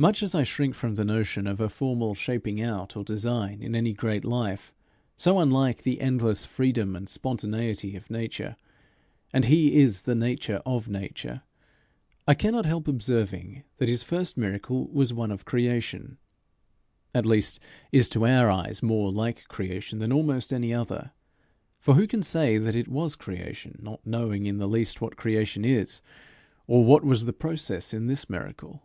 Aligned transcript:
Much 0.00 0.22
as 0.22 0.34
I 0.34 0.44
shrink 0.44 0.74
from 0.74 0.94
the 0.94 1.04
notion 1.04 1.46
of 1.46 1.60
a 1.60 1.68
formal 1.68 2.14
shaping 2.14 2.58
out 2.62 2.96
of 2.96 3.04
design 3.04 3.60
in 3.60 3.74
any 3.76 3.92
great 3.92 4.24
life, 4.24 4.72
so 5.14 5.38
unlike 5.38 5.82
the 5.82 6.00
endless 6.00 6.46
freedom 6.46 6.96
and 6.96 7.06
spontaneity 7.06 7.94
of 7.96 8.08
nature 8.08 8.56
(and 9.30 9.44
He 9.44 9.76
is 9.78 10.04
the 10.04 10.14
Nature 10.14 10.62
of 10.64 10.88
nature), 10.88 11.42
I 12.26 12.32
cannot 12.32 12.64
help 12.64 12.88
observing 12.88 13.62
that 13.76 13.90
his 13.90 14.02
first 14.02 14.38
miracle 14.38 14.88
was 14.88 15.12
one 15.12 15.30
of 15.30 15.44
creation 15.44 16.16
at 17.14 17.26
least, 17.26 17.60
is 17.92 18.08
to 18.08 18.24
our 18.26 18.50
eyes 18.50 18.82
more 18.82 19.12
like 19.12 19.48
creation 19.48 19.98
than 19.98 20.14
almost 20.14 20.50
any 20.50 20.72
other 20.72 21.12
for 21.78 21.92
who 21.94 22.06
can 22.06 22.22
say 22.22 22.56
that 22.56 22.74
it 22.74 22.88
was 22.88 23.14
creation, 23.14 23.78
not 23.82 24.06
knowing 24.06 24.46
in 24.46 24.56
the 24.56 24.66
least 24.66 25.02
what 25.02 25.18
creation 25.18 25.62
is, 25.62 26.00
or 26.66 26.82
what 26.86 27.04
was 27.04 27.26
the 27.26 27.34
process 27.34 27.92
in 27.92 28.06
this 28.06 28.30
miracle? 28.30 28.82